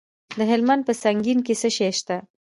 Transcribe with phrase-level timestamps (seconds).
[0.37, 2.17] د هلمند په سنګین کې څه شی شته؟